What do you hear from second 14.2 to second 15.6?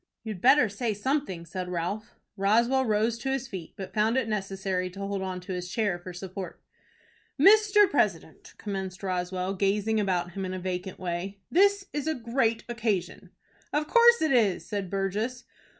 it is," said Burgess.